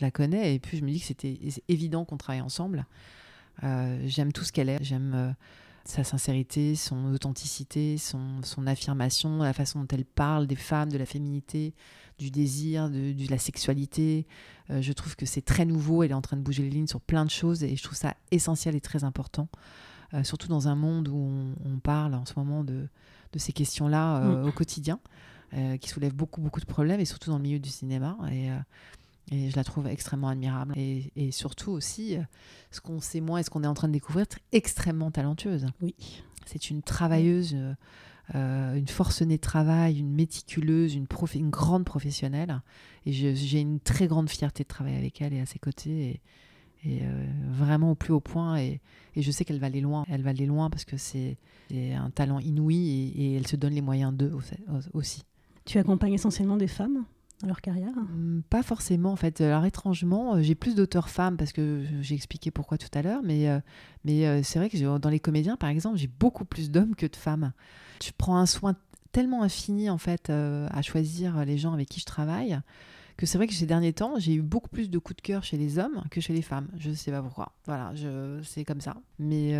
[0.00, 2.84] la, connais, et plus je me dis que c'était évident qu'on travaille ensemble.
[3.62, 5.34] J'aime tout ce qu'elle est, j'aime
[5.84, 11.06] sa sincérité, son authenticité, son affirmation, la façon dont elle parle des femmes, de la
[11.06, 11.72] féminité,
[12.18, 14.26] du désir, de, de la sexualité.
[14.70, 16.86] Euh, je trouve que c'est très nouveau, elle est en train de bouger les lignes
[16.86, 19.48] sur plein de choses et je trouve ça essentiel et très important,
[20.14, 22.86] Euh, surtout dans un monde où on, on parle en ce moment de,
[23.32, 24.48] de ces questions-là euh, Mm.
[24.48, 25.00] au quotidien,
[25.80, 28.16] qui soulèvent beaucoup, beaucoup de problèmes et surtout dans le milieu du cinéma.
[28.30, 28.48] Et,
[29.30, 30.72] et je la trouve extrêmement admirable.
[30.78, 32.16] Et, et surtout aussi,
[32.70, 35.66] ce qu'on sait moins et ce qu'on est en train de découvrir, tr- extrêmement talentueuse.
[35.82, 35.94] Oui.
[36.46, 37.54] C'est une travailleuse,
[38.34, 41.06] euh, une forcenée de travail, une méticuleuse, une,
[41.50, 42.62] grande professionnelle.
[43.06, 46.20] Et j'ai une très grande fierté de travailler avec elle et à ses côtés.
[46.84, 48.58] Et, euh, vraiment au plus haut point.
[48.58, 48.80] Et,
[49.16, 50.04] je sais qu'elle va aller loin.
[50.08, 51.36] Elle va aller loin parce que c'est
[51.72, 55.22] un talent inouï et, elle se donne les moyens d'eux au- aussi.
[55.64, 57.04] Tu accompagnes essentiellement des femmes?
[57.46, 57.92] Leur carrière?
[57.96, 59.40] Hum, Pas forcément en fait.
[59.40, 63.22] Alors étrangement, euh, j'ai plus d'auteurs femmes parce que j'ai expliqué pourquoi tout à l'heure,
[63.22, 63.60] mais, euh,
[64.04, 67.06] mais euh, c'est vrai que dans les comédiens par exemple, j'ai beaucoup plus d'hommes que
[67.06, 67.52] de femmes.
[68.02, 68.74] Je prends un soin
[69.12, 72.58] tellement infini en fait à choisir les gens avec qui je travaille
[73.18, 75.44] que c'est vrai que ces derniers temps, j'ai eu beaucoup plus de coups de cœur
[75.44, 76.68] chez les hommes que chez les femmes.
[76.78, 77.52] Je sais pas pourquoi.
[77.66, 78.96] Voilà, je, c'est comme ça.
[79.18, 79.52] Mais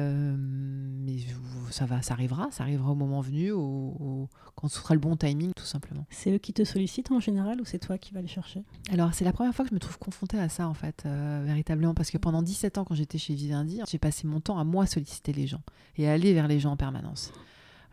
[1.73, 5.17] ça va, ça arrivera, ça arrivera au moment venu, au, quand ce sera le bon
[5.17, 6.07] timing, tout simplement.
[6.11, 8.63] C'est eux qui te sollicitent en général ou c'est toi qui vas les chercher?
[8.91, 11.43] Alors, c'est la première fois que je me trouve confrontée à ça, en fait, euh,
[11.45, 14.65] véritablement, parce que pendant 17 ans, quand j'étais chez Vivendi, j'ai passé mon temps à
[14.65, 15.63] moi solliciter les gens
[15.97, 17.33] et à aller vers les gens en permanence.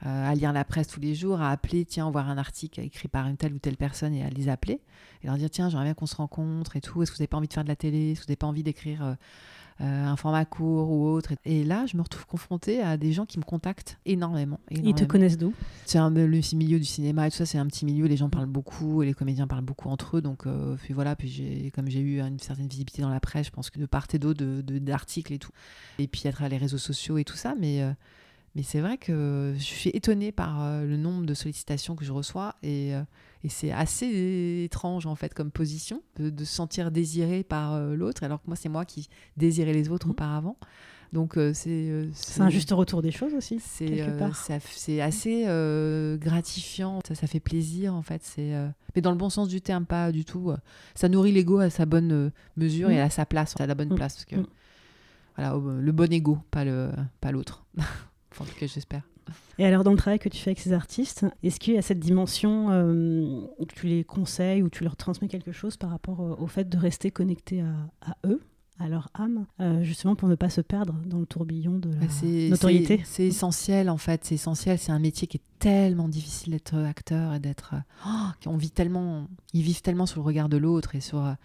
[0.06, 3.10] Euh, à lire la presse tous les jours, à appeler, tiens, voir un article écrit
[3.10, 4.80] par une telle ou telle personne et à les appeler
[5.22, 7.28] et leur dire, tiens, j'aimerais bien qu'on se rencontre et tout, est-ce que vous n'avez
[7.28, 9.14] pas envie de faire de la télé, est-ce que vous n'avez pas envie d'écrire euh,
[9.80, 11.34] un format court ou autre.
[11.46, 14.60] Et là, je me retrouve confrontée à des gens qui me contactent énormément.
[14.72, 15.54] Ils te connaissent d'où?
[15.86, 18.06] C'est un le milieu du cinéma et tout ça, c'est un petit milieu.
[18.06, 20.22] Les gens parlent beaucoup et les comédiens parlent beaucoup entre eux.
[20.22, 21.16] Donc, euh, puis voilà.
[21.16, 24.08] Puis comme j'ai eu une certaine visibilité dans la presse, je pense que de part
[24.14, 25.52] et d'autre d'articles et tout.
[25.98, 27.92] Et puis à travers les réseaux sociaux et tout ça, mais euh,
[28.56, 32.12] mais c'est vrai que je suis étonnée par euh, le nombre de sollicitations que je
[32.12, 33.04] reçois et, euh,
[33.44, 38.24] et c'est assez étrange en fait comme position de, se sentir désiré par euh, l'autre
[38.24, 40.12] alors que moi c'est moi qui désirais les autres mmh.
[40.12, 40.58] auparavant.
[41.12, 43.60] Donc c'est c'est un juste retour des choses aussi.
[43.60, 44.06] C'est
[44.62, 45.46] c'est assez
[46.22, 48.22] gratifiant, ça, ça fait plaisir en fait.
[48.24, 48.54] C'est
[48.96, 50.54] mais dans le bon sens du terme, pas du tout.
[50.94, 53.06] ça nourrit l'ego à sa bonne mesure et mmh.
[53.06, 53.96] à sa place, à la bonne mmh.
[53.96, 54.36] place parce que
[55.36, 57.66] voilà le bon ego, pas l'autre.
[58.40, 59.02] en tout cas, j'espère.
[59.58, 61.82] Et alors, dans le travail que tu fais avec ces artistes, est-ce qu'il y a
[61.82, 66.20] cette dimension euh, où tu les conseilles, ou tu leur transmets quelque chose par rapport
[66.20, 67.62] au, fait de rester connecté
[68.02, 68.42] à, eux
[68.82, 72.50] à leur âme, euh, justement pour ne pas se perdre dans le tourbillon de la
[72.50, 73.02] notoriété?
[73.04, 74.80] C'est essentiel en fait, c'est essentiel.
[74.80, 77.76] C'est un métier qui est tellement difficile d'être acteur et d'être.
[78.08, 81.36] Oh, on vit tellement, ils vivent tellement sur le regard de l'autre et sur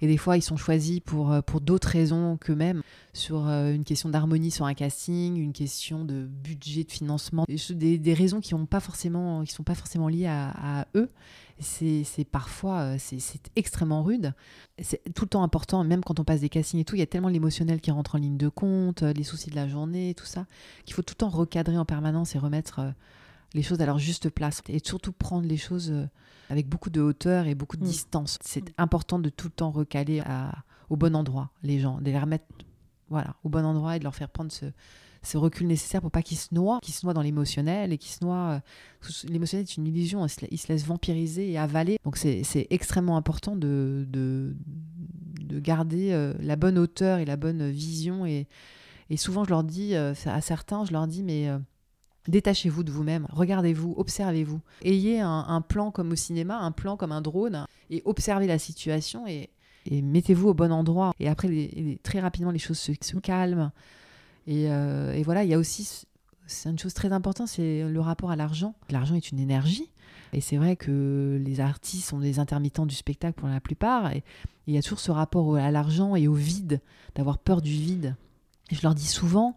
[0.00, 2.82] et des fois, ils sont choisis pour, euh, pour d'autres raisons qu'eux-mêmes,
[3.12, 7.98] sur euh, une question d'harmonie sur un casting, une question de budget, de financement, des,
[7.98, 11.10] des raisons qui ne sont pas forcément liées à, à eux.
[11.58, 14.34] C'est parfois, euh, c'est extrêmement rude.
[14.82, 17.02] C'est tout le temps important, même quand on passe des castings et tout, il y
[17.02, 20.26] a tellement l'émotionnel qui rentre en ligne de compte, les soucis de la journée, tout
[20.26, 20.46] ça,
[20.84, 22.80] qu'il faut tout le temps recadrer en permanence et remettre
[23.56, 24.62] les choses à leur juste place.
[24.68, 25.92] Et surtout prendre les choses
[26.50, 27.88] avec beaucoup de hauteur et beaucoup de mm.
[27.88, 28.38] distance.
[28.42, 28.72] C'est mm.
[28.78, 30.52] important de tout le temps recaler à,
[30.90, 32.44] au bon endroit les gens, de les remettre
[33.08, 34.66] voilà, au bon endroit et de leur faire prendre ce,
[35.22, 38.12] ce recul nécessaire pour pas qu'ils se noient, qu'ils se noient dans l'émotionnel et qu'ils
[38.12, 38.60] se noient.
[39.04, 41.98] Euh, l'émotionnel est une illusion, ils se, laissent vampiriser et avaler.
[42.04, 44.56] Donc c'est extrêmement important de, de,
[45.40, 48.26] de garder euh, la bonne hauteur et la bonne vision.
[48.26, 48.46] Et,
[49.10, 51.48] et souvent, je leur dis, euh, à certains, je leur dis, mais
[52.28, 54.60] Détachez-vous de vous-même, regardez-vous, observez-vous.
[54.82, 59.26] Ayez un, plan comme au cinéma, un plan comme un drone, et observez la situation
[59.26, 59.50] et,
[59.90, 61.12] mettez-vous au bon endroit.
[61.20, 61.70] Et après,
[62.02, 63.70] très rapidement, les choses se, calment.
[64.48, 66.06] Euh, et, voilà, il y a aussi,
[66.46, 68.74] c'est une chose très importante, c'est le rapport à l'argent.
[68.90, 69.90] L'argent est une énergie.
[70.32, 74.12] Et c'est vrai que les artistes sont des intermittents du spectacle pour la plupart.
[74.12, 74.24] Et
[74.66, 76.80] il y a toujours ce rapport à l'argent et au vide,
[77.14, 78.16] d'avoir peur du vide.
[78.70, 79.54] Et je leur dis souvent,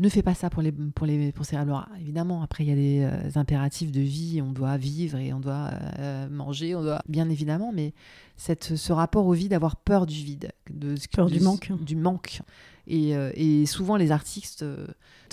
[0.00, 2.72] ne fais pas ça pour les pour les pour ces alors évidemment après il y
[2.72, 6.82] a des euh, impératifs de vie on doit vivre et on doit euh, manger on
[6.82, 7.92] doit bien évidemment mais
[8.36, 11.72] cette ce rapport au vide avoir peur du vide de peur du manque.
[11.82, 12.40] du manque.
[12.86, 14.64] Et, euh, et, souvent les artistes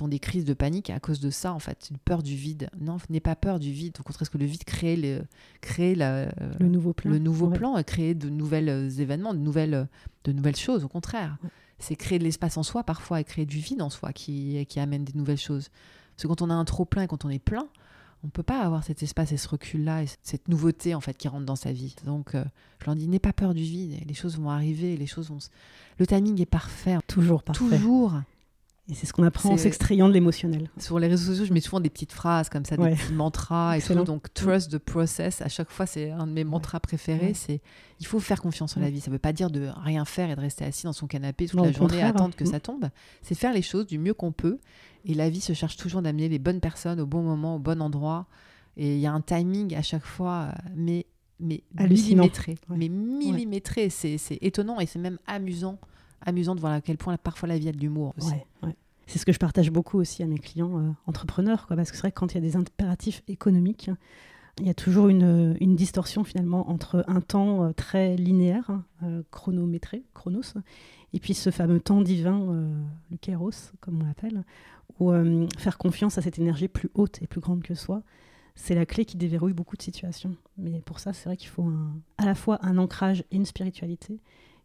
[0.02, 2.70] ont des crises de panique à cause de ça en fait une peur du vide.
[2.80, 5.22] Non n'aie pas peur du vide au contraire que le vide crée le
[5.62, 6.26] crée la,
[6.60, 9.88] le nouveau plan le nouveau plan crée de nouvelles événements de nouvelles
[10.26, 11.38] de nouvelles choses au contraire
[11.80, 14.80] c'est créer de l'espace en soi parfois et créer du vide en soi qui, qui
[14.80, 15.70] amène des nouvelles choses.
[16.16, 17.68] Parce que quand on a un trop plein et quand on est plein,
[18.24, 21.28] on peut pas avoir cet espace et ce recul-là et cette nouveauté en fait qui
[21.28, 21.96] rentre dans sa vie.
[22.06, 22.44] Donc euh,
[22.80, 25.38] je leur dis n'aie pas peur du vide, les choses vont arriver, les choses vont.
[26.00, 26.98] Le timing est parfait.
[27.08, 27.60] Toujours parfait.
[27.60, 28.14] Toujours.
[28.90, 30.70] Et c'est ce qu'on apprend en s'extrayant de l'émotionnel.
[30.78, 33.78] Sur les réseaux sociaux, je mets souvent des petites phrases comme ça, des petits mantras
[33.78, 33.94] et tout.
[34.04, 37.34] Donc, trust the process, à chaque fois, c'est un de mes mantras préférés.
[37.34, 37.62] C'est
[38.00, 39.02] il faut faire confiance en la vie.
[39.02, 41.48] Ça ne veut pas dire de rien faire et de rester assis dans son canapé
[41.48, 42.52] toute la journée à attendre que mm.
[42.52, 42.90] ça tombe.
[43.24, 44.60] C'est faire les choses du mieux qu'on peut.
[45.06, 47.82] Et la vie se cherche toujours d'amener les bonnes personnes au bon moment, au bon
[47.82, 48.28] endroit.
[48.78, 51.08] Et il y a un timing à chaque fois, mais,
[51.40, 52.58] mais millimétré.
[52.70, 53.90] Mais millimétré.
[53.90, 55.80] C'est étonnant et c'est même amusant
[56.22, 58.14] amusant de voir à quel point parfois la vie a de l'humour.
[59.08, 62.02] C'est ce que je partage beaucoup aussi à mes clients euh, entrepreneurs, parce que c'est
[62.02, 63.90] vrai que quand il y a des impératifs économiques,
[64.60, 68.70] il y a toujours une, une distorsion finalement entre un temps euh, très linéaire,
[69.04, 70.56] euh, chronométré, chronos,
[71.14, 72.68] et puis ce fameux temps divin,
[73.10, 74.44] le kéros, comme on l'appelle,
[75.00, 75.14] où
[75.58, 78.04] faire confiance à cette énergie plus haute et plus grande que soi,
[78.56, 80.36] c'est la clé qui déverrouille beaucoup de situations.
[80.58, 81.72] Mais pour ça, c'est vrai qu'il faut
[82.18, 84.20] à la fois un ancrage et une spiritualité,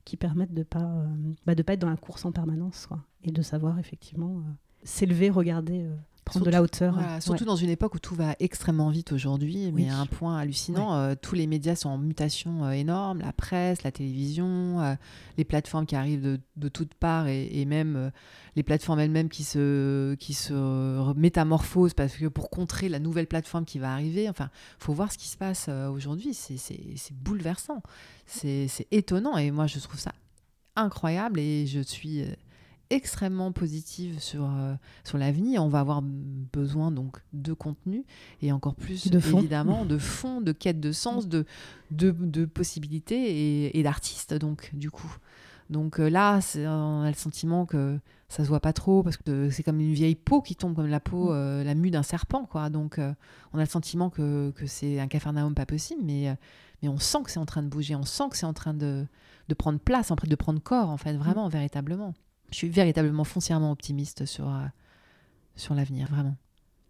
[0.04, 1.06] qui permettent de pas, euh,
[1.46, 4.52] bah, de pas être dans la course en permanence quoi, et de savoir effectivement euh,
[4.84, 5.88] s'élever, regarder,
[6.24, 6.96] prendre de la hauteur.
[7.20, 10.94] surtout dans une époque où tout va extrêmement vite aujourd'hui, mais à un point hallucinant.
[10.94, 14.94] Euh, tous les médias sont en mutation euh, énorme, la presse, la télévision, euh,
[15.36, 18.10] les plateformes qui arrivent de, de toutes parts et, même
[18.56, 23.64] les plateformes elles-mêmes qui se, qui se métamorphosent parce que pour contrer la nouvelle plateforme
[23.64, 26.34] qui va arriver, enfin, faut voir ce qui se passe aujourd'hui.
[26.34, 27.82] C'est bouleversant,
[28.26, 30.12] c'est étonnant et moi je trouve ça
[30.74, 32.24] incroyable et je suis
[32.92, 35.64] extrêmement positive sur, euh, sur l'avenir.
[35.64, 38.04] On va avoir besoin donc de contenu
[38.42, 41.46] et encore plus de évidemment de fond, de quête de sens, de,
[41.90, 45.16] de, possibilités et, d'artistes donc du coup.
[45.70, 49.48] Donc euh, là, on a le sentiment que ça se voit pas trop parce que
[49.48, 51.34] c'est comme une vieille peau qui tombe comme la peau, mm.
[51.34, 52.68] euh, la mue d'un serpent quoi.
[52.68, 53.00] Donc
[53.52, 56.36] on a le sentiment que, que c'est un cafarnaum pas possible, mais
[56.82, 58.74] mais on sent que c'est en train de bouger, on sent que c'est en train
[58.74, 59.06] de,
[59.48, 62.12] de prendre place, en train de prendre corps en fait, vraiment, véritablement
[62.52, 64.66] je suis véritablement foncièrement optimiste sur, euh,
[65.56, 66.36] sur l'avenir, vraiment.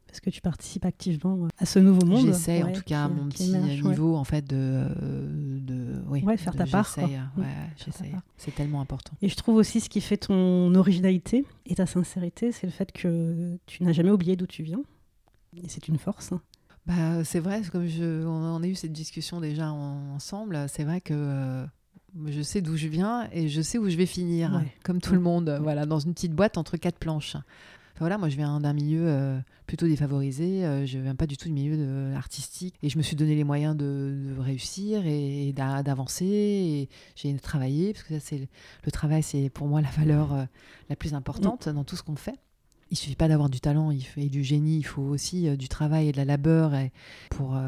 [0.07, 2.27] Parce que tu participes activement à ce nouveau monde.
[2.27, 6.67] J'essaie, en tout cas, à mon petit niveau, en fait, de, de, oui, faire ta
[6.67, 6.95] part.
[6.99, 7.43] Euh,
[7.77, 8.13] j'essaie.
[8.37, 9.15] C'est tellement important.
[9.23, 12.93] Et je trouve aussi ce qui fait ton originalité et ta sincérité, c'est le fait
[12.93, 14.83] que tu n'as jamais oublié d'où tu viens.
[15.57, 16.33] Et c'est une force.
[16.33, 16.43] Hein.
[16.85, 21.15] Bah, c'est vrai, comme je, on, a eu cette discussion déjà ensemble, c'est vrai que
[21.15, 21.65] euh,
[22.27, 25.21] je sais d'où je viens et je sais où je vais finir, comme tout le
[25.21, 27.37] monde, voilà, dans une petite boîte entre quatre planches.
[27.99, 31.49] voilà, moi je viens d'un milieu euh, plutôt défavorisé, euh, je viens pas du tout
[31.49, 36.27] du milieu de, artistique et je me suis donné les moyens de, réussir et, d'avancer
[36.27, 38.49] et j'ai travaillé parce que ça c'est
[38.85, 40.45] le travail c'est pour moi la valeur euh,
[40.91, 42.39] la plus importante dans tout ce qu'on fait.
[42.91, 46.13] Il suffit pas d'avoir du talent et du génie, il faut aussi du travail et
[46.13, 46.73] de la labeur
[47.31, 47.59] pour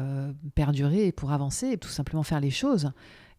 [0.53, 2.91] perdurer et pour avancer et tout simplement faire les choses.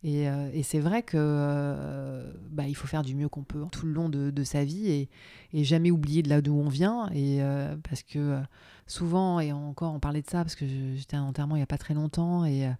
[0.04, 3.86] Euh, et, c'est vrai que euh, bah, il faut faire du mieux qu'on peut tout
[3.86, 5.08] le long de, sa vie
[5.52, 7.08] et, jamais oublier de là d'où on vient.
[7.12, 8.40] Et euh, parce que
[8.86, 11.64] souvent, et encore on parlait de ça parce que j'étais à un enterrement il n'y
[11.64, 12.70] a pas très longtemps, et,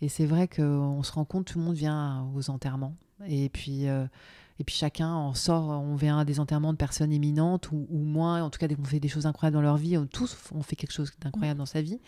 [0.00, 2.96] et c'est vrai qu'on se rend compte tout le monde vient aux enterrements.
[3.28, 3.86] Et puis
[4.58, 8.42] et puis chacun en sort, on vient à des enterrements de personnes éminentes ou, moins,
[8.42, 10.76] en tout cas qu'on fait des choses incroyables dans leur vie, on, tous on fait
[10.76, 12.00] quelque chose d'incroyable dans sa vie.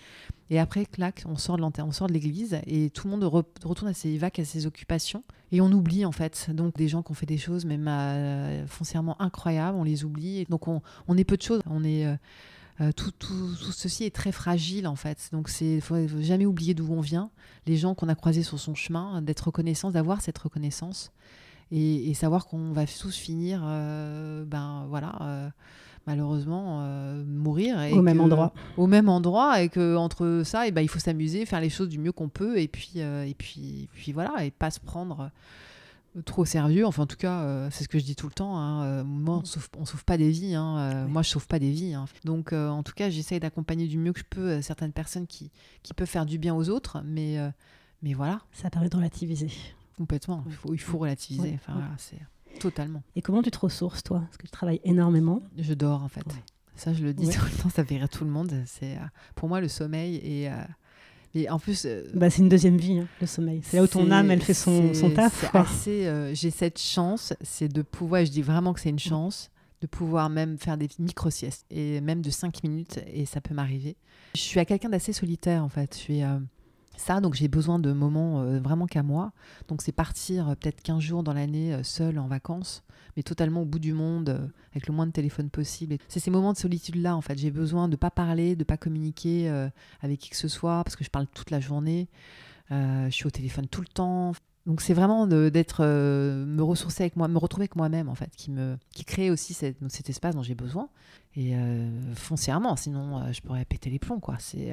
[0.51, 3.91] Et après, clac, on sort de on sort de l'église et tout le monde retourne
[3.91, 5.23] à ses vagues, à ses occupations.
[5.53, 6.51] Et on oublie en fait.
[6.53, 10.41] Donc des gens qui ont fait des choses même euh, foncièrement incroyables, on les oublie.
[10.41, 10.83] Et donc on,
[11.17, 11.63] est peu de choses.
[11.67, 12.15] On est euh,
[12.81, 15.31] euh, tout, tout, tout, ceci est très fragile en fait.
[15.33, 17.31] Donc c'est faut jamais oublier d'où on vient,
[17.67, 21.11] les gens qu'on a croisés sur son chemin, d'être reconnaissant, d'avoir cette reconnaissance
[21.75, 25.49] et, savoir qu'on va tous finir, euh, ben voilà, euh,
[26.07, 28.53] malheureusement euh, mourir au même endroit.
[28.77, 31.89] Au même endroit et que entre ça, et ben il faut s'amuser, faire les choses
[31.89, 35.31] du mieux qu'on peut et puis et puis puis voilà et pas se prendre
[36.25, 36.87] trop sérieux.
[36.87, 38.57] Enfin, en tout cas, c'est ce que je dis tout le temps.
[38.57, 39.03] Hein.
[39.03, 40.55] moi, on sauve, sauve pas des vies.
[40.55, 41.09] Hein.
[41.09, 41.95] Moi, je sauve pas des vies.
[41.95, 42.05] Hein.
[42.25, 45.51] Donc, en tout cas, j'essaye d'accompagner du mieux que je peux certaines personnes qui,
[45.83, 47.03] qui peuvent faire du bien aux autres.
[47.05, 47.37] Mais,
[48.05, 48.43] mais voilà.
[48.53, 49.51] Ça permet de relativiser.
[49.97, 50.45] Complètement.
[50.47, 51.53] Il faut, il faut relativiser.
[51.55, 52.19] Enfin, c'est
[52.59, 53.03] totalement.
[53.17, 54.21] Et comment tu te ressources, toi?
[54.21, 55.43] Parce que tu travailles énormément.
[55.59, 56.25] Je dors, en fait.
[56.77, 58.53] Ça, je le dis tout le temps, ça fait rire tout le monde.
[58.67, 60.43] C'est euh, pour moi le sommeil et.
[61.35, 63.61] et euh, en plus, euh, bah, c'est une deuxième vie, hein, le sommeil.
[63.63, 65.53] C'est là où ton âme, elle fait son, son taf.
[66.33, 70.31] j'ai cette chance, c'est de pouvoir, je dis vraiment que c'est une chance, de pouvoir
[70.31, 73.97] même faire des micro-siestes, et même de 5 minutes, et ça peut m'arriver.
[74.35, 75.95] Je suis à quelqu'un d'assez solitaire, en fait.
[75.95, 76.23] Je suis,
[76.97, 79.33] ça, donc j'ai besoin de moments euh, vraiment qu'à moi.
[79.69, 82.85] Donc c'est partir euh, peut-être 15 jours dans l'année euh, seul en vacances,
[83.17, 85.97] mais totalement au bout du monde, avec le moins de téléphone possible.
[86.09, 87.39] C'est ces moments de solitude-là, en fait.
[87.39, 89.49] J'ai besoin de ne pas parler, de ne pas communiquer
[90.03, 92.09] avec qui que ce soit, parce que je parle toute la journée.
[92.71, 94.33] je suis au téléphone tout le temps.
[94.67, 98.51] Donc c'est vraiment d'être, me ressourcer avec moi, me retrouver avec moi-même, en fait, qui,
[98.51, 100.89] me, qui crée aussi cet espace dont j'ai besoin.
[101.37, 101.55] Et
[102.17, 104.39] foncièrement, sinon je pourrais péter les plombs, quoi.
[104.41, 104.73] C'est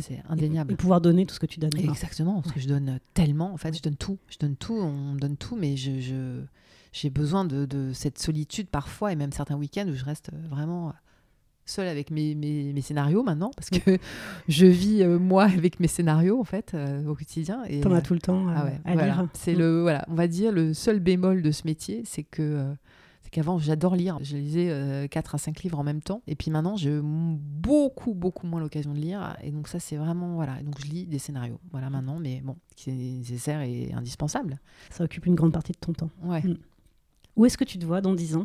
[0.00, 0.72] c'est indéniable.
[0.72, 1.76] Et pouvoir donner tout ce que tu donnes.
[1.78, 4.18] Exactement, parce que je donne tellement, en fait, je donne tout.
[4.28, 6.42] Je donne tout, on donne tout, mais je,
[6.92, 10.92] j'ai besoin de, de, cette solitude parfois, et même certains week-ends où je reste vraiment
[11.66, 13.98] seule avec mes, mes, scénarios maintenant, parce que
[14.48, 17.64] je vis euh, moi avec mes scénarios, en fait, euh, au quotidien.
[17.64, 19.28] Et, T'en as tout le temps ah ouais, à lire.
[19.34, 22.74] C'est le, voilà, on va dire, le seul bémol de ce métier, c'est que
[23.26, 24.18] c'est qu'avant, j'adore lire.
[24.22, 26.22] Je lisais euh, 4 à 5 livres en même temps.
[26.28, 29.36] Et puis maintenant, j'ai beaucoup, beaucoup moins l'occasion de lire.
[29.42, 30.36] Et donc, ça, c'est vraiment.
[30.36, 30.62] Voilà.
[30.62, 31.58] Donc, je lis des scénarios.
[31.72, 32.20] Voilà, maintenant.
[32.20, 34.60] Mais bon, c'est nécessaire et indispensable.
[34.90, 36.10] Ça occupe une grande partie de ton temps.
[36.22, 36.40] Ouais.
[36.40, 36.56] Mm.
[37.34, 38.44] Où est-ce que tu te vois dans 10 ans?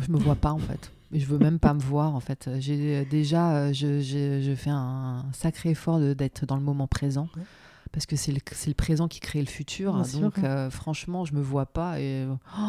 [0.00, 0.90] Je me vois pas, en fait.
[1.12, 2.48] Je veux même pas me voir, en fait.
[2.58, 3.70] J'ai déjà.
[3.74, 7.28] Je, je, fais un sacré effort d'être dans le moment présent.
[7.92, 10.00] Parce que c'est le, le, présent qui crée le futur.
[10.20, 12.00] donc, euh, franchement, je me vois pas.
[12.00, 12.26] Et,
[12.58, 12.60] oh,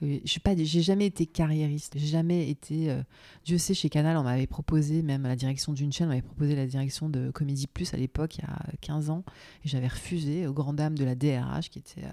[0.00, 1.94] je pas, j'ai jamais été carriériste.
[1.96, 2.90] J'ai jamais été.
[2.90, 3.02] Euh,
[3.44, 6.56] Dieu sait, chez Canal, on m'avait proposé, même la direction d'une chaîne, on m'avait proposé
[6.56, 9.24] la direction de Comédie Plus à l'époque, il y a 15 ans,
[9.64, 12.04] et j'avais refusé aux grandes dames de la DRH, qui était.
[12.04, 12.12] Euh,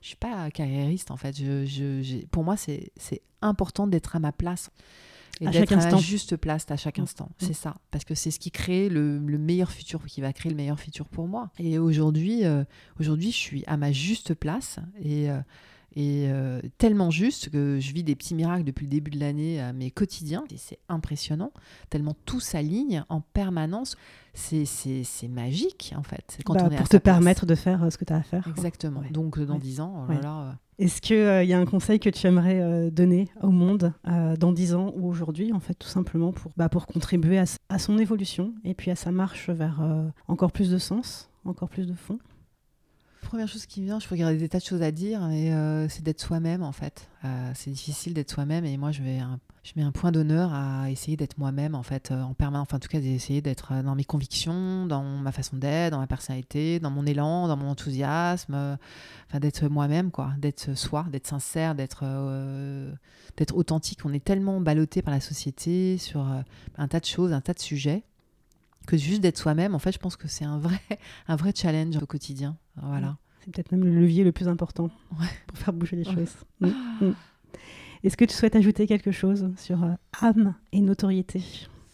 [0.00, 1.36] je suis pas carriériste en fait.
[1.36, 2.92] Je, je, pour moi, c'est
[3.42, 4.70] important d'être à ma place.
[5.40, 7.02] Et d'être à la juste place à chaque mm.
[7.02, 7.26] instant.
[7.26, 7.46] Mm.
[7.46, 7.74] C'est ça.
[7.90, 11.06] Parce que c'est ce qui crée le, meilleur futur, qui va créer le meilleur futur
[11.06, 11.50] pour moi.
[11.58, 12.64] Et aujourd'hui, euh,
[13.00, 15.40] aujourd'hui, je suis à ma juste place et, euh,
[15.96, 19.60] et euh, tellement juste que je vis des petits miracles depuis le début de l'année
[19.60, 20.44] à mes quotidiens.
[20.52, 21.52] Et c'est impressionnant.
[21.90, 23.96] Tellement tout s'aligne en permanence.
[24.34, 26.38] C'est magique, en fait.
[26.44, 28.46] Quand bah, pour te permettre de faire ce que tu as à faire.
[28.48, 29.02] Exactement.
[29.10, 30.12] Donc, dans dix ans, oh
[30.78, 34.36] est-ce qu'il euh, y a un conseil que tu aimerais euh, donner au monde euh,
[34.36, 37.98] dans 10 ans ou aujourd'hui, en fait, tout simplement pour, bah, pour contribuer à, son
[37.98, 39.82] évolution et puis à sa marche vers
[40.28, 42.18] encore plus de sens, encore plus de fond?
[43.28, 45.52] Première chose qui vient, je peux garder des tas de choses à dire, mais
[45.90, 47.10] c'est d'être soi-même en fait.
[47.54, 51.74] c'est difficile d'être soi-même et moi je mets un point d'honneur à essayer d'être moi-même
[51.74, 55.30] en fait en permanence enfin en tout cas d'essayer d'être dans mes convictions dans ma
[55.30, 58.78] façon d'être dans ma personnalité dans mon élan dans mon enthousiasme
[59.28, 60.32] enfin d'être moi-même quoi.
[60.38, 62.94] D'être soi d'être sincère d'être euh,
[63.52, 64.06] authentique.
[64.06, 66.40] On est tellement ballotté par la société sur euh,
[66.78, 68.04] un tas de choses un tas de sujets
[68.86, 70.80] que juste d'être soi-même en fait je pense que c'est un vrai
[71.54, 74.90] challenge au quotidien voilà c'est peut-être même le levier le plus important
[75.46, 76.68] pour faire bouger les choses mm,
[77.00, 77.14] mm.
[78.04, 81.42] Est-ce que tu souhaites ajouter quelque chose sur euh, âme et notoriété?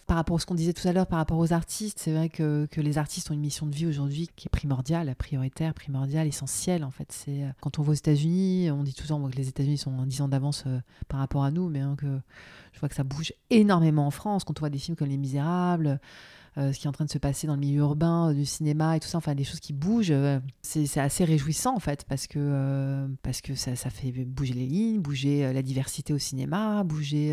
[0.07, 2.29] Par rapport à ce qu'on disait tout à l'heure, par rapport aux artistes, c'est vrai
[2.29, 6.27] que, que, les artistes ont une mission de vie aujourd'hui qui est primordiale, prioritaire, primordiale,
[6.27, 7.11] essentielle en fait.
[7.11, 10.05] C'est euh, quand on va aux États-Unis, on dit temps que les États-Unis sont en
[10.05, 12.20] 10 ans d'avance euh, par rapport à nous, mais hein, que
[12.73, 14.44] je vois que ça bouge énormément en France.
[14.44, 15.99] Quand on voit des films comme Les Misérables,
[16.56, 18.96] ce qui est en train de se passer dans le milieu urbain, euh, du cinéma
[18.96, 20.12] et tout ça, enfin des choses qui bougent.
[20.12, 25.00] Euh, c'est assez réjouissant en fait parce que, parce que ça, fait bouger les lignes,
[25.00, 27.30] bouger la diversité au cinéma, bouger.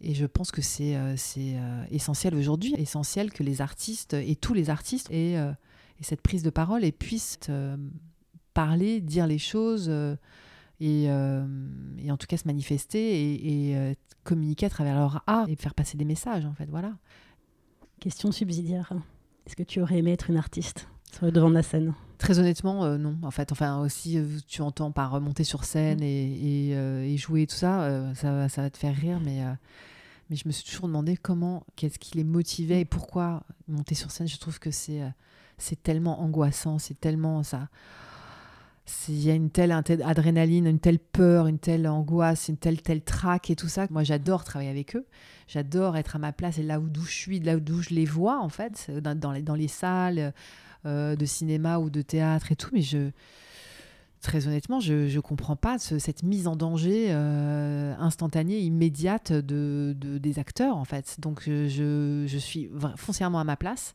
[0.00, 1.56] et je pense que c'est c'est
[1.90, 5.38] essentiel aujourd'hui, essentiel que les artistes et tous les artistes aient,
[6.00, 7.38] cette prise de parole et puissent
[8.54, 9.90] parler, dire les choses.
[10.80, 11.10] Et, et,
[12.10, 15.96] en tout cas se manifester et, et communiquer à travers leur art et faire passer
[15.96, 16.92] des messages en fait voilà
[18.02, 18.92] Question subsidiaire.
[19.46, 21.94] Est-ce que tu aurais aimé être une artiste sur le devant de la scène?
[22.18, 23.16] Très honnêtement, euh, non.
[23.22, 26.02] En fait, enfin aussi, euh, tu entends par monter sur scène mm.
[26.02, 29.44] et, euh, et, jouer et tout ça, ça, ça, va te faire rire, mais
[30.28, 34.10] mais je me suis toujours demandé comment, qu'est-ce qui les motivait et pourquoi monter sur
[34.10, 34.26] scène.
[34.26, 35.02] Je trouve que c'est
[35.56, 37.68] c'est tellement angoissant, c'est tellement ça
[39.08, 43.02] il y a une telle, adrénaline, une telle peur, une telle angoisse, une telle telle
[43.02, 43.86] traque et tout ça.
[43.90, 45.06] Moi, j'adore travailler avec eux.
[45.46, 48.40] J'adore être à ma place et là où je suis, là où je les vois
[48.40, 50.32] en fait, dans, les, dans les salles
[50.86, 52.70] euh, de cinéma ou de théâtre et tout.
[52.72, 53.10] Mais je,
[54.20, 60.38] très honnêtement, je ne comprends pas cette mise en danger euh, instantanée, immédiate de, des
[60.38, 61.16] acteurs en fait.
[61.20, 63.94] Donc je, je suis foncièrement à ma place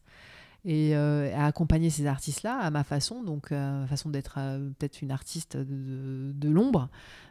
[0.65, 4.69] et euh, à accompagner ces artistes-là à ma façon, donc euh, ma façon d'être euh,
[4.77, 6.89] peut-être une artiste de, de, l'ombre,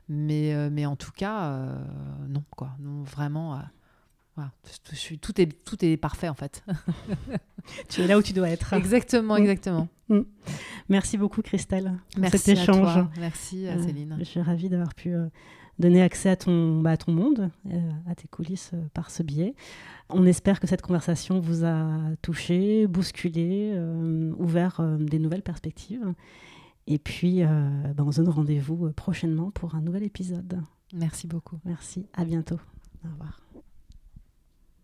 [0.09, 1.67] mais, mais en tout cas,
[2.29, 3.61] non, quoi, non, vraiment.
[4.37, 4.51] Voilà,
[4.91, 6.63] je suis, tout, est, tout est parfait en fait.
[7.89, 8.75] tu es là où tu dois être.
[8.75, 9.39] Exactement, mm.
[9.39, 9.89] exactement.
[10.11, 10.21] Mm.
[10.91, 13.07] Merci beaucoup Christelle Merci cet échange.
[13.19, 14.17] Merci Céline.
[14.19, 15.15] je suis ravie d'avoir pu
[15.79, 17.51] donner accès à ton, bah, à ton monde,
[18.09, 19.55] à tes coulisses par ce biais.
[20.09, 21.89] On espère que cette conversation vous a
[22.23, 26.15] touché, bousculé, euh, ouvert euh, des nouvelles perspectives.
[26.87, 27.49] Et puis, euh,
[27.95, 30.63] ben, on se donne rendez-vous prochainement pour un nouvel épisode.
[30.95, 31.59] Merci beaucoup.
[31.65, 32.07] Merci.
[32.15, 32.61] À bientôt.
[33.05, 33.46] Au revoir.